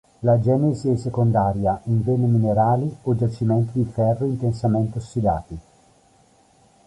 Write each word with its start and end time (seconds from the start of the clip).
La 0.21 0.39
genesi 0.39 0.89
è 0.89 0.95
secondaria, 0.95 1.79
in 1.83 2.01
vene 2.03 2.25
minerali 2.25 2.91
o 3.03 3.13
giacimenti 3.15 3.73
di 3.73 3.85
ferro 3.85 4.25
intensamente 4.25 4.97
ossidati. 4.97 5.59